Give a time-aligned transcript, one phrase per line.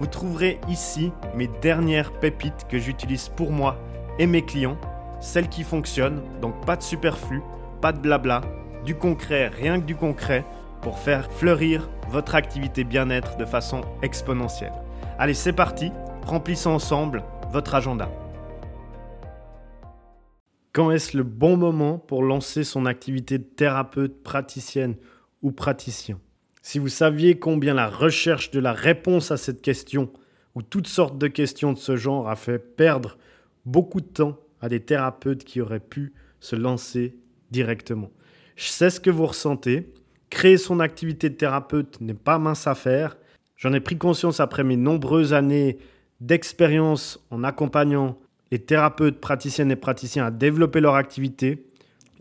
[0.00, 3.78] Vous trouverez ici mes dernières pépites que j'utilise pour moi
[4.18, 4.76] et mes clients,
[5.20, 7.42] celles qui fonctionnent, donc pas de superflu,
[7.80, 8.42] pas de blabla,
[8.84, 10.44] du concret, rien que du concret,
[10.82, 14.72] pour faire fleurir votre activité bien-être de façon exponentielle.
[15.18, 15.92] Allez, c'est parti,
[16.26, 18.10] remplissons ensemble votre agenda.
[20.72, 24.96] Quand est-ce le bon moment pour lancer son activité de thérapeute, praticienne
[25.40, 26.18] ou praticien?
[26.66, 30.10] Si vous saviez combien la recherche de la réponse à cette question
[30.54, 33.18] ou toutes sortes de questions de ce genre a fait perdre
[33.66, 37.16] beaucoup de temps à des thérapeutes qui auraient pu se lancer
[37.50, 38.10] directement.
[38.56, 39.92] Je sais ce que vous ressentez,
[40.30, 43.16] Créer son activité de thérapeute n'est pas mince à faire.
[43.56, 45.78] J'en ai pris conscience après mes nombreuses années
[46.20, 48.18] d'expérience en accompagnant
[48.50, 51.68] les thérapeutes, praticiennes et praticiens à développer leur activité.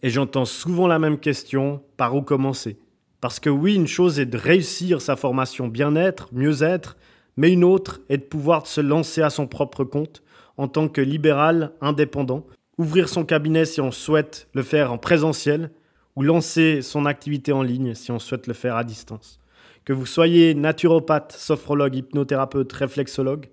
[0.04, 2.78] Et j'entends souvent la même question, par où commencer?
[3.24, 6.98] Parce que oui, une chose est de réussir sa formation bien-être, mieux-être,
[7.38, 10.24] mais une autre est de pouvoir se lancer à son propre compte
[10.58, 12.46] en tant que libéral indépendant,
[12.78, 15.72] ouvrir son cabinet si on souhaite le faire en présentiel,
[16.18, 19.40] ou lancer son activité en ligne si on souhaite le faire à distance.
[19.86, 23.46] Que vous soyez naturopathe, sophrologue, hypnothérapeute, réflexologue,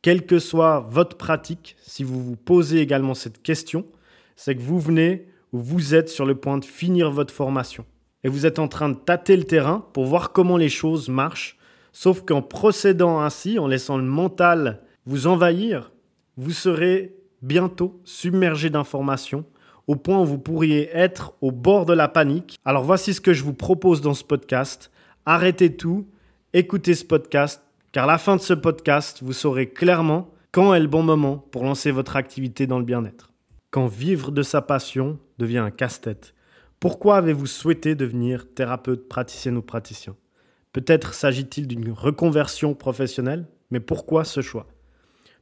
[0.00, 3.84] quelle que soit votre pratique, si vous vous posez également cette question,
[4.34, 7.84] c'est que vous venez ou vous êtes sur le point de finir votre formation.
[8.24, 11.58] Et vous êtes en train de tâter le terrain pour voir comment les choses marchent.
[11.92, 15.92] Sauf qu'en procédant ainsi, en laissant le mental vous envahir,
[16.36, 19.44] vous serez bientôt submergé d'informations
[19.86, 22.58] au point où vous pourriez être au bord de la panique.
[22.64, 24.90] Alors voici ce que je vous propose dans ce podcast.
[25.26, 26.06] Arrêtez tout,
[26.52, 30.80] écoutez ce podcast, car à la fin de ce podcast, vous saurez clairement quand est
[30.80, 33.32] le bon moment pour lancer votre activité dans le bien-être.
[33.70, 36.34] Quand vivre de sa passion devient un casse-tête.
[36.80, 40.16] Pourquoi avez-vous souhaité devenir thérapeute, praticienne ou praticien?
[40.72, 44.66] Peut-être s'agit-il d'une reconversion professionnelle, mais pourquoi ce choix?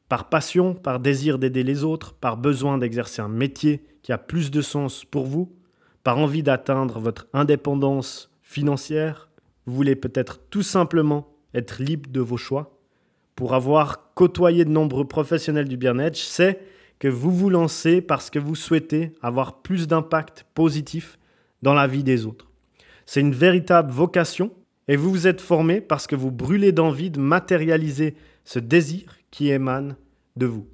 [0.08, 4.50] Par passion, par désir d'aider les autres, par besoin d'exercer un métier qui a plus
[4.50, 5.54] de sens pour vous,
[6.02, 9.28] par envie d'atteindre votre indépendance financière,
[9.64, 12.80] vous voulez peut-être tout simplement être libre de vos choix?
[13.36, 16.58] Pour avoir côtoyé de nombreux professionnels du bien-être, je sais
[16.98, 21.16] que vous vous lancez parce que vous souhaitez avoir plus d'impact positif
[21.62, 22.50] dans la vie des autres.
[23.06, 24.52] C'est une véritable vocation
[24.86, 28.14] et vous vous êtes formé parce que vous brûlez d'envie de matérialiser
[28.44, 29.96] ce désir qui émane
[30.36, 30.66] de vous.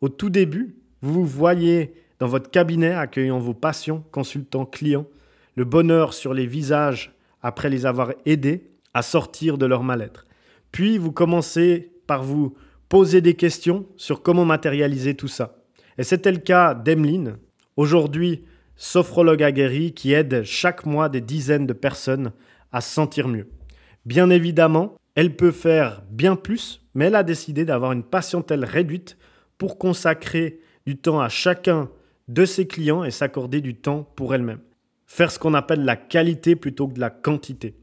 [0.00, 5.06] Au tout début, vous vous voyez dans votre cabinet accueillant vos patients, consultants, clients,
[5.56, 7.12] le bonheur sur les visages
[7.42, 10.26] après les avoir aidés à sortir de leur mal-être.
[10.72, 12.54] Puis vous commencez par vous
[12.88, 15.56] poser des questions sur comment matérialiser tout ça.
[15.98, 17.36] Et c'était le cas d'Emeline,
[17.76, 18.44] aujourd'hui
[18.78, 22.32] sophrologue aguerrie qui aide chaque mois des dizaines de personnes
[22.72, 23.48] à se sentir mieux.
[24.06, 29.18] Bien évidemment, elle peut faire bien plus, mais elle a décidé d'avoir une patientèle réduite
[29.58, 31.90] pour consacrer du temps à chacun
[32.28, 34.60] de ses clients et s'accorder du temps pour elle-même.
[35.06, 37.74] Faire ce qu'on appelle la qualité plutôt que de la quantité.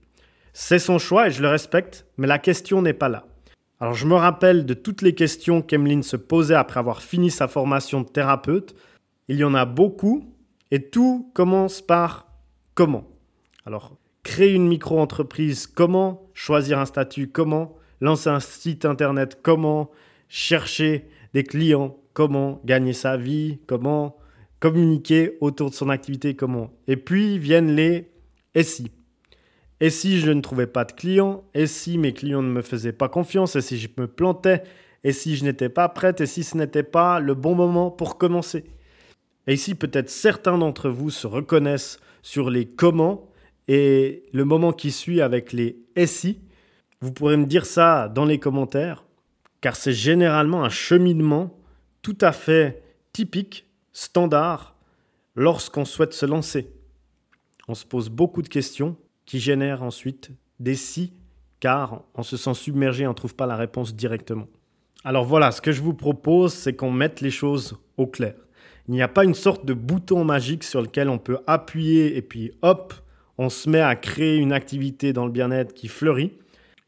[0.54, 3.28] C'est son choix et je le respecte, mais la question n'est pas là.
[3.82, 7.50] Alors je me rappelle de toutes les questions qu'Emeline se posait après avoir fini sa
[7.50, 8.76] formation de thérapeute.
[9.28, 10.34] Il y en a beaucoup
[10.75, 12.28] et tout commence par
[12.74, 13.08] comment.
[13.66, 16.30] Alors créer une micro-entreprise, comment.
[16.34, 17.78] Choisir un statut, comment.
[18.02, 19.90] Lancer un site internet, comment.
[20.28, 22.59] Chercher des clients, comment.
[22.66, 24.18] Gagner sa vie, comment.
[24.59, 26.72] Communiquer autour de son activité, comment.
[26.90, 28.12] Et puis viennent les
[28.53, 28.91] et si.
[29.80, 32.91] Et si je ne trouvais pas de clients, et si mes clients ne me faisaient
[32.91, 34.64] pas confiance, et si je me plantais,
[35.06, 38.17] et si je n'étais pas prête, et si ce n'était pas le bon moment pour
[38.17, 38.66] commencer.
[39.47, 43.30] Et ici, peut-être certains d'entre vous se reconnaissent sur les comment
[43.68, 46.42] et le moment qui suit avec les si.
[47.02, 49.06] Vous pourrez me dire ça dans les commentaires,
[49.62, 51.59] car c'est généralement un cheminement
[52.02, 52.84] tout à fait
[53.14, 54.76] typique standard
[55.36, 56.72] lorsqu'on souhaite se lancer.
[57.68, 58.96] On se pose beaucoup de questions
[59.26, 61.14] qui génèrent ensuite des si,
[61.59, 64.48] car on se sent submergé, on ne trouve pas la réponse directement.
[65.03, 68.36] Alors voilà, ce que je vous propose, c'est qu'on mette les choses au clair.
[68.87, 72.22] Il n'y a pas une sorte de bouton magique sur lequel on peut appuyer et
[72.22, 72.93] puis hop,
[73.37, 76.34] on se met à créer une activité dans le bien-être qui fleurit.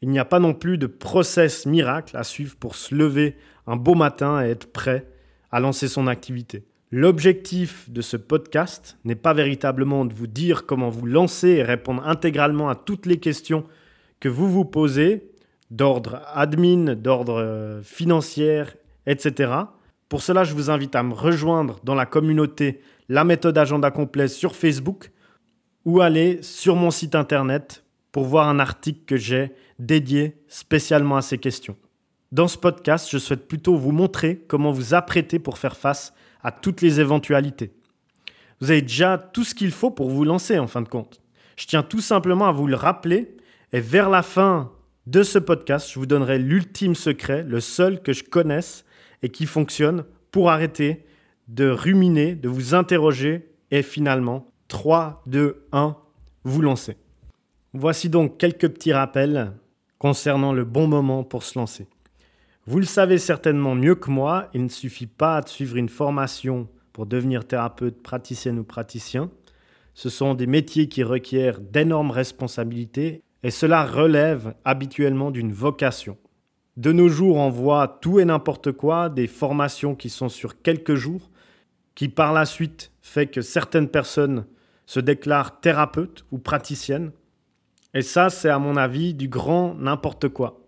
[0.00, 3.36] Il n'y a pas non plus de process miracle à suivre pour se lever
[3.66, 5.06] un beau matin et être prêt
[5.50, 6.64] à lancer son activité.
[6.90, 12.06] L'objectif de ce podcast n'est pas véritablement de vous dire comment vous lancer et répondre
[12.06, 13.64] intégralement à toutes les questions
[14.20, 15.30] que vous vous posez,
[15.70, 18.62] d'ordre admin, d'ordre euh, financier,
[19.06, 19.52] etc.
[20.08, 24.28] Pour cela, je vous invite à me rejoindre dans la communauté La méthode agenda complet
[24.28, 25.10] sur Facebook
[25.84, 31.22] ou aller sur mon site internet pour voir un article que j'ai dédié spécialement à
[31.22, 31.76] ces questions.
[32.32, 36.52] Dans ce podcast, je souhaite plutôt vous montrer comment vous apprêter pour faire face à
[36.52, 37.72] toutes les éventualités.
[38.60, 41.22] Vous avez déjà tout ce qu'il faut pour vous lancer en fin de compte.
[41.56, 43.36] Je tiens tout simplement à vous le rappeler
[43.72, 44.72] et vers la fin
[45.06, 48.84] de ce podcast, je vous donnerai l'ultime secret, le seul que je connaisse
[49.22, 51.04] et qui fonctionne pour arrêter
[51.48, 55.96] de ruminer, de vous interroger et finalement 3, 2, 1,
[56.44, 56.96] vous lancer.
[57.72, 59.52] Voici donc quelques petits rappels
[59.98, 61.86] concernant le bon moment pour se lancer.
[62.66, 66.68] Vous le savez certainement mieux que moi, il ne suffit pas de suivre une formation
[66.92, 69.30] pour devenir thérapeute, praticienne ou praticien.
[69.94, 76.18] Ce sont des métiers qui requièrent d'énormes responsabilités et cela relève habituellement d'une vocation.
[76.78, 80.94] De nos jours, on voit tout et n'importe quoi, des formations qui sont sur quelques
[80.94, 81.28] jours,
[81.96, 84.46] qui par la suite fait que certaines personnes
[84.86, 87.10] se déclarent thérapeutes ou praticiennes.
[87.94, 90.60] Et ça, c'est à mon avis du grand n'importe quoi.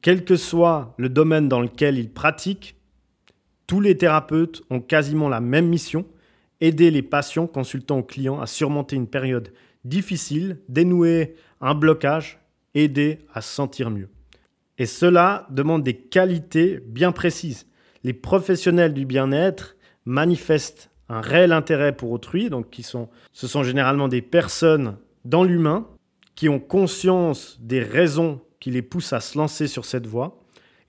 [0.00, 2.76] Quel que soit le domaine dans lequel ils pratiquent,
[3.66, 6.06] tous les thérapeutes ont quasiment la même mission,
[6.60, 9.52] aider les patients consultants ou clients à surmonter une période
[9.84, 12.38] difficile, dénouer un blocage,
[12.74, 14.08] aider à se sentir mieux.
[14.78, 17.66] Et cela demande des qualités bien précises.
[18.04, 23.62] Les professionnels du bien-être manifestent un réel intérêt pour autrui, donc qui sont, ce sont
[23.62, 25.86] généralement des personnes dans l'humain
[26.34, 30.38] qui ont conscience des raisons qui les poussent à se lancer sur cette voie.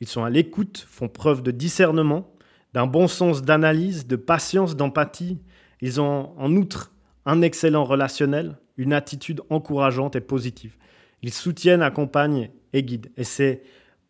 [0.01, 2.31] Ils sont à l'écoute, font preuve de discernement,
[2.73, 5.39] d'un bon sens d'analyse, de patience, d'empathie.
[5.81, 6.93] Ils ont en outre
[7.25, 10.77] un excellent relationnel, une attitude encourageante et positive.
[11.21, 13.11] Ils soutiennent, accompagnent et guident.
[13.17, 13.63] Et c'est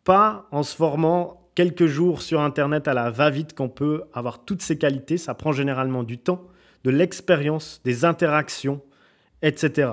[0.04, 4.62] pas en se formant quelques jours sur Internet à la va-vite qu'on peut avoir toutes
[4.62, 5.18] ces qualités.
[5.18, 6.46] Ça prend généralement du temps,
[6.84, 8.80] de l'expérience, des interactions,
[9.42, 9.92] etc.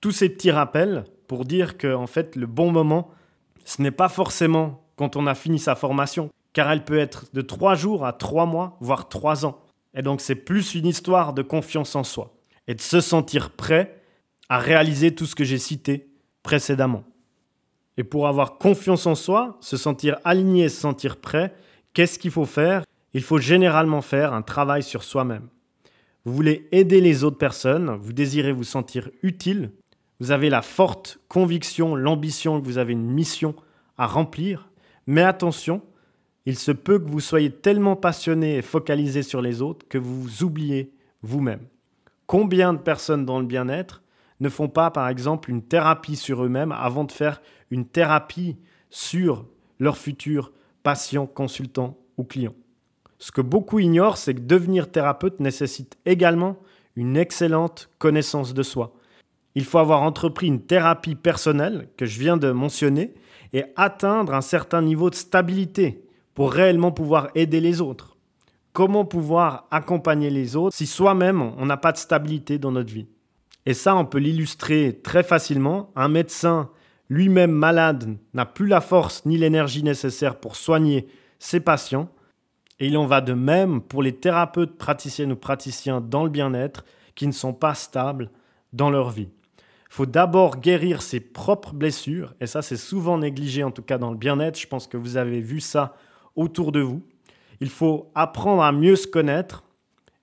[0.00, 3.10] Tous ces petits rappels pour dire que en fait le bon moment,
[3.64, 7.42] ce n'est pas forcément quand on a fini sa formation, car elle peut être de
[7.42, 9.60] trois jours à trois mois, voire trois ans.
[9.94, 12.34] Et donc c'est plus une histoire de confiance en soi
[12.68, 14.02] et de se sentir prêt
[14.48, 16.10] à réaliser tout ce que j'ai cité
[16.42, 17.04] précédemment.
[17.96, 21.54] Et pour avoir confiance en soi, se sentir aligné, se sentir prêt,
[21.92, 22.84] qu'est-ce qu'il faut faire?
[23.14, 25.48] Il faut généralement faire un travail sur soi-même.
[26.24, 29.72] Vous voulez aider les autres personnes, vous désirez vous sentir utile,
[30.20, 33.54] vous avez la forte conviction, l'ambition que vous avez une mission
[33.98, 34.70] à remplir.
[35.06, 35.82] Mais attention,
[36.46, 40.22] il se peut que vous soyez tellement passionné et focalisé sur les autres que vous
[40.22, 40.92] vous oubliez
[41.22, 41.66] vous-même.
[42.26, 44.01] Combien de personnes dans le bien-être
[44.42, 47.40] ne font pas, par exemple, une thérapie sur eux-mêmes avant de faire
[47.70, 48.56] une thérapie
[48.90, 49.46] sur
[49.78, 50.52] leurs futurs
[50.82, 52.54] patients, consultants ou clients
[53.18, 56.56] Ce que beaucoup ignorent, c'est que devenir thérapeute nécessite également
[56.96, 58.92] une excellente connaissance de soi.
[59.54, 63.14] Il faut avoir entrepris une thérapie personnelle que je viens de mentionner
[63.52, 66.04] et atteindre un certain niveau de stabilité
[66.34, 68.16] pour réellement pouvoir aider les autres.
[68.72, 73.06] Comment pouvoir accompagner les autres si soi-même on n'a pas de stabilité dans notre vie?
[73.66, 75.90] Et ça, on peut l'illustrer très facilement.
[75.94, 76.70] Un médecin
[77.08, 81.06] lui-même malade n'a plus la force ni l'énergie nécessaire pour soigner
[81.38, 82.08] ses patients.
[82.80, 86.84] Et il en va de même pour les thérapeutes praticiennes ou praticiens dans le bien-être
[87.14, 88.30] qui ne sont pas stables
[88.72, 89.28] dans leur vie.
[89.58, 93.98] Il faut d'abord guérir ses propres blessures, et ça c'est souvent négligé en tout cas
[93.98, 95.94] dans le bien-être, je pense que vous avez vu ça
[96.34, 97.02] autour de vous.
[97.60, 99.64] Il faut apprendre à mieux se connaître,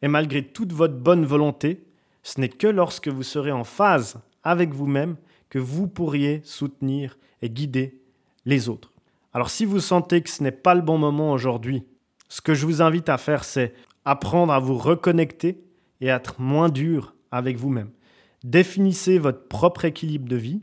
[0.02, 1.86] et malgré toute votre bonne volonté,
[2.30, 5.16] ce n'est que lorsque vous serez en phase avec vous-même
[5.50, 8.00] que vous pourriez soutenir et guider
[8.46, 8.94] les autres.
[9.34, 11.86] Alors si vous sentez que ce n'est pas le bon moment aujourd'hui,
[12.28, 13.74] ce que je vous invite à faire, c'est
[14.06, 15.64] apprendre à vous reconnecter
[16.02, 17.90] et être moins dur avec vous-même.
[18.44, 20.62] Définissez votre propre équilibre de vie.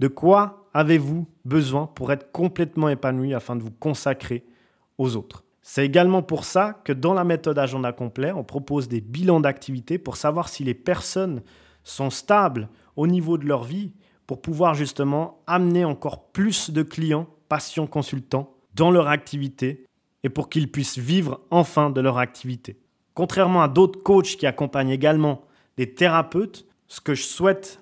[0.00, 4.44] De quoi avez-vous besoin pour être complètement épanoui afin de vous consacrer
[4.98, 5.44] aux autres?
[5.72, 9.98] C'est également pour ça que dans la méthode agenda complet, on propose des bilans d'activité
[9.98, 11.42] pour savoir si les personnes
[11.84, 13.92] sont stables au niveau de leur vie
[14.26, 19.86] pour pouvoir justement amener encore plus de clients, patients, consultants dans leur activité
[20.24, 22.80] et pour qu'ils puissent vivre enfin de leur activité.
[23.14, 25.42] Contrairement à d'autres coachs qui accompagnent également
[25.76, 27.80] des thérapeutes, ce que je souhaite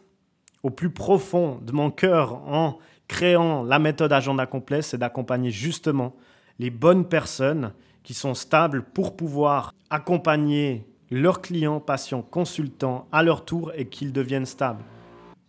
[0.63, 6.15] au plus profond de mon cœur en créant la méthode agenda complet, c'est d'accompagner justement
[6.59, 7.73] les bonnes personnes
[8.03, 14.13] qui sont stables pour pouvoir accompagner leurs clients, patients, consultants à leur tour et qu'ils
[14.13, 14.85] deviennent stables.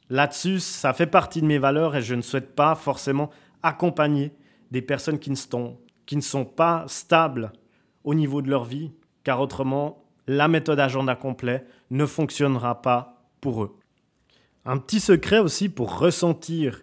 [0.10, 3.30] Là-dessus, ça fait partie de mes valeurs et je ne souhaite pas forcément
[3.62, 4.32] accompagner
[4.72, 7.52] des personnes qui ne sont, qui ne sont pas stables
[8.04, 8.92] au niveau de leur vie,
[9.24, 13.76] car autrement, la méthode agenda complet ne fonctionnera pas pour eux.
[14.66, 16.82] Un petit secret aussi pour ressentir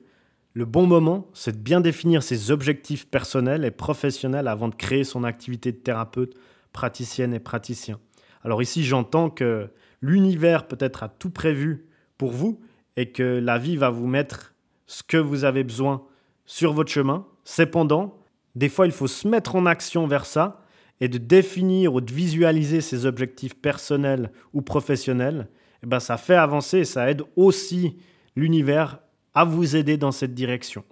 [0.57, 5.05] le bon moment, c'est de bien définir ses objectifs personnels et professionnels avant de créer
[5.05, 6.35] son activité de thérapeute,
[6.73, 8.01] praticienne et praticien.
[8.43, 9.69] Alors ici, j'entends que
[10.01, 11.85] l'univers peut être à tout prévu
[12.17, 12.59] pour vous
[12.97, 14.55] et que la vie va vous mettre
[14.87, 16.07] ce que vous avez besoin
[16.47, 17.27] sur votre chemin.
[17.45, 18.19] Cependant,
[18.55, 20.63] des fois, il faut se mettre en action vers ça
[21.03, 25.49] et de définir ou de visualiser ses objectifs personnels ou professionnels.
[25.51, 27.99] Et eh ben, ça fait avancer et ça aide aussi
[28.37, 29.01] l'univers
[29.37, 30.83] à vous aider dans cette direction.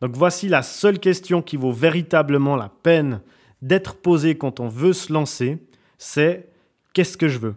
[0.00, 3.20] Donc voici la seule question qui vaut véritablement la peine
[3.60, 5.58] d'être posée quand on veut se lancer,
[5.98, 6.48] c'est
[6.94, 7.56] qu'est-ce que je veux?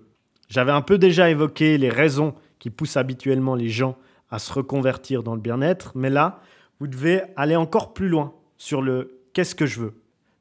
[0.50, 3.98] J'avais un peu déjà évoqué les raisons qui poussent habituellement les gens
[4.30, 6.42] à se reconvertir dans le bien-être, mais là,
[6.82, 9.94] vous devez aller encore plus loin sur le qu'est-ce que je veux.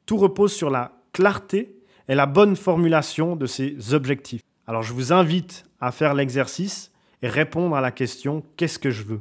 [0.05, 1.77] Tout repose sur la clarté
[2.09, 4.43] et la bonne formulation de ces objectifs.
[4.67, 6.91] Alors je vous invite à faire l'exercice
[7.23, 9.21] et répondre à la question qu'est-ce que je veux?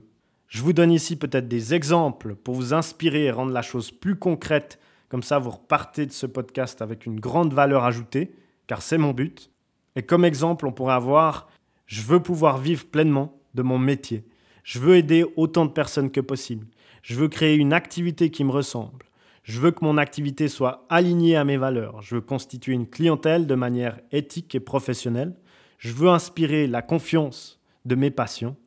[0.52, 4.18] Je vous donne ici peut-être des exemples pour vous inspirer et rendre la chose plus
[4.18, 4.82] concrète.
[5.08, 8.36] Comme ça, vous repartez de ce podcast avec une grande valeur ajoutée,
[8.68, 9.50] car c'est mon but.
[9.96, 11.48] Et comme exemple, on pourrait avoir
[11.86, 14.26] je veux pouvoir vivre pleinement de mon métier.
[14.66, 16.68] Je veux aider autant de personnes que possible.
[17.02, 19.06] Je veux créer une activité qui me ressemble.
[19.44, 22.02] Je veux que mon activité soit alignée à mes valeurs.
[22.02, 25.34] Je veux constituer une clientèle de manière éthique et professionnelle.
[25.78, 28.58] Je veux inspirer la confiance de mes patients.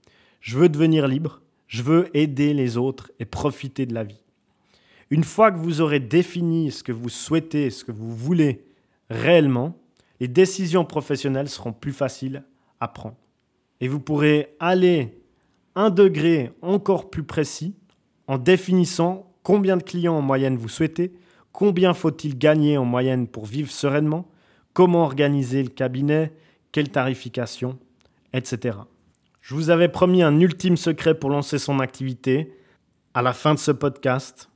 [0.41, 1.43] Je veux devenir libre.
[1.75, 4.23] Je veux aider les autres et profiter de la vie.
[5.11, 8.64] Une fois que vous aurez défini ce que vous souhaitez, ce que vous voulez
[9.11, 9.76] réellement,
[10.21, 12.45] les décisions professionnelles seront plus faciles
[12.78, 13.16] à prendre.
[13.81, 15.21] Et vous pourrez aller
[15.75, 17.75] un degré encore plus précis
[18.28, 21.12] en définissant combien de clients en moyenne vous souhaitez,
[21.50, 24.28] combien faut-il gagner en moyenne pour vivre sereinement,
[24.75, 26.33] comment organiser le cabinet,
[26.71, 27.76] quelle tarification,
[28.33, 28.76] etc.
[29.45, 32.57] Je vous avais promis un ultime secret pour lancer son activité
[33.13, 34.49] à la fin de ce podcast.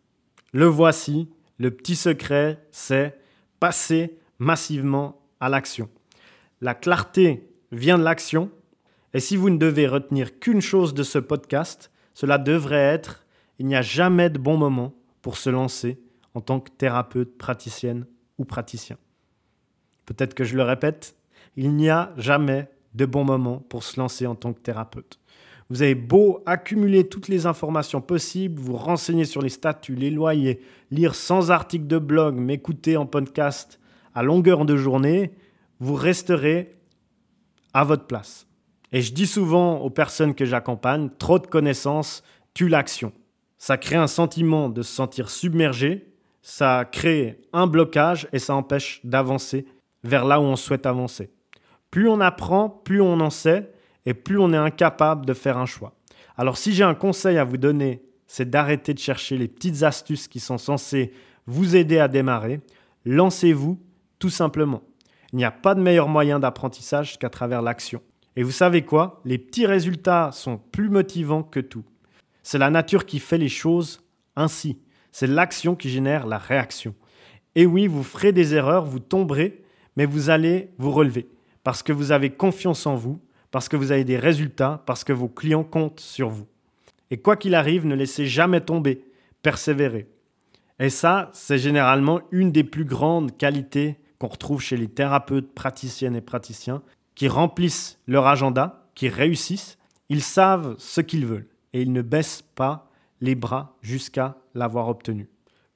[0.55, 1.29] Le voici,
[1.59, 3.21] le petit secret, c'est
[3.61, 5.91] passer massivement à l'action.
[6.63, 8.51] La clarté vient de l'action,
[9.13, 13.27] et si vous ne devez retenir qu'une chose de ce podcast, cela devrait être
[13.59, 16.01] il n'y a jamais de bon moment pour se lancer
[16.33, 18.07] en tant que thérapeute, praticienne
[18.39, 18.97] ou praticien.
[20.07, 21.15] Peut-être que je le répète,
[21.57, 25.19] il n'y a jamais de bon moment pour se lancer en tant que thérapeute.
[25.71, 30.61] Vous avez beau accumuler toutes les informations possibles, vous renseigner sur les statuts, les loyers,
[30.91, 33.79] lire 100 articles de blog, m'écouter en podcast
[34.15, 35.33] à longueur de journée,
[35.79, 36.77] vous resterez
[37.73, 38.47] à votre place.
[38.93, 42.25] Et je dis souvent aux personnes que j'accompagne, trop de connaissances
[42.55, 43.13] tue l'action.
[43.59, 46.09] Ça crée un sentiment de se sentir submergé,
[46.43, 49.67] ça crée un blocage et ça empêche d'avancer
[50.03, 51.31] vers là où on souhaite avancer.
[51.91, 53.73] Plus on apprend, plus on en sait
[54.07, 55.95] et plus on est incapable de faire un choix.
[56.37, 60.29] Alors si j'ai un conseil à vous donner, c'est d'arrêter de chercher les petites astuces
[60.29, 61.13] qui sont censées
[61.47, 62.61] vous aider à démarrer.
[63.05, 63.81] Lancez-vous
[64.19, 64.83] tout simplement.
[65.33, 68.03] Il n'y a pas de meilleur moyen d'apprentissage qu'à travers l'action.
[68.37, 69.21] Et vous savez quoi?
[69.25, 71.85] Les petits résultats sont plus motivants que tout.
[72.43, 74.03] C'est la nature qui fait les choses
[74.37, 74.79] ainsi.
[75.11, 76.95] C'est l'action qui génère la réaction.
[77.55, 79.63] Et oui, vous ferez des erreurs, vous tomberez,
[79.97, 81.29] mais vous allez vous relever
[81.65, 85.13] parce que vous avez confiance en vous, parce que vous avez des résultats, parce que
[85.13, 86.47] vos clients comptent sur vous.
[87.11, 89.05] Et quoi qu'il arrive, ne laissez jamais tomber,
[89.43, 90.09] persévérez.
[90.79, 96.17] Et ça, c'est généralement une des plus grandes qualités qu'on retrouve chez les thérapeutes, praticiennes
[96.17, 96.83] et praticiens
[97.15, 99.79] qui remplissent leur agenda, qui réussissent.
[100.09, 105.29] Ils savent ce qu'ils veulent et ils ne baissent pas les bras jusqu'à l'avoir obtenu.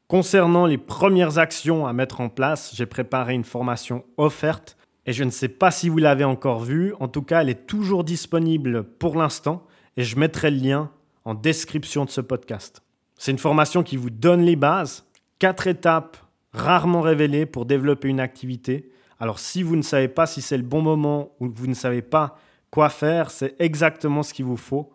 [0.07, 5.25] Concernant les premières actions à mettre en place, j'ai préparé une formation offerte et je
[5.25, 8.85] ne sais pas si vous l'avez encore vue, en tout cas elle est toujours disponible
[8.85, 9.67] pour l'instant
[9.97, 10.91] et je mettrai le lien
[11.25, 12.83] en description de ce podcast.
[13.17, 15.05] C'est une formation qui vous donne les bases,
[15.39, 16.17] quatre étapes
[16.53, 18.91] rarement révélées pour développer une activité.
[19.19, 22.03] Alors si vous ne savez pas si c'est le bon moment ou vous ne savez
[22.03, 22.39] pas
[22.71, 24.93] quoi faire, c'est exactement ce qu'il vous faut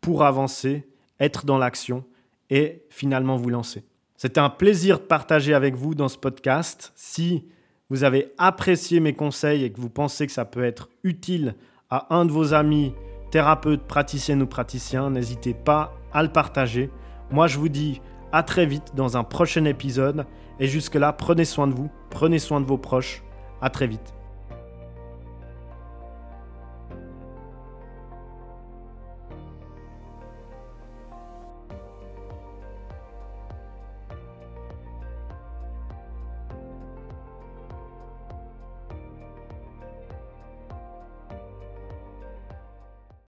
[0.00, 0.88] pour avancer,
[1.20, 2.04] être dans l'action
[2.50, 3.84] et finalement vous lancer.
[4.16, 6.92] C'était un plaisir de partager avec vous dans ce podcast.
[6.96, 7.44] Si
[7.90, 11.54] vous avez apprécié mes conseils et que vous pensez que ça peut être utile
[11.90, 12.94] à un de vos amis,
[13.30, 16.90] thérapeutes, praticiennes ou praticiens, n'hésitez pas à le partager.
[17.30, 18.00] Moi, je vous dis
[18.32, 20.26] à très vite dans un prochain épisode
[20.60, 23.22] Et jusque-là, prenez soin de vous, prenez soin de vos proches.
[23.60, 24.17] À très vite.